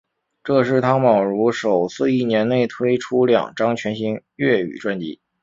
[0.43, 5.21] 这是汤宝如首次一年内推出两张全新粤语专辑。